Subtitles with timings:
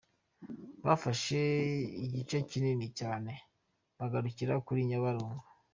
[0.85, 1.41] Bafashe
[2.05, 3.31] igice kinini cyane
[3.97, 5.45] bagarukira kuri Nyabarongo.